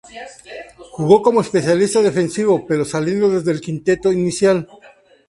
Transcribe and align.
Jugó 0.93 1.21
como 1.21 1.41
especialista 1.41 2.01
defensivo, 2.01 2.65
pero 2.65 2.83
saliendo 2.85 3.29
desde 3.29 3.51
el 3.51 3.61
quinteto 3.61 4.11
inicial. 4.11 4.67